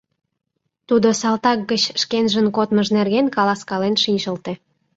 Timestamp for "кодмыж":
2.55-2.87